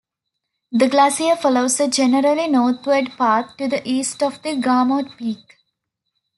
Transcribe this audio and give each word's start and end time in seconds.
The 0.71 0.87
glacier 0.89 1.35
follows 1.35 1.79
a 1.79 1.87
generally 1.87 2.47
northward 2.47 3.11
path 3.19 3.55
to 3.57 3.67
the 3.67 3.87
east 3.87 4.23
of 4.23 4.41
the 4.41 4.55
Garmo 4.55 5.03
Peak. 5.15 5.57